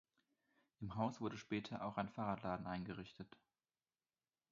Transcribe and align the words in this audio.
Im 0.79 0.95
Haus 0.95 1.21
wurde 1.21 1.37
später 1.37 1.85
auch 1.85 1.97
ein 1.97 2.09
Fahrradladen 2.09 2.65
eingerichtet. 2.65 3.37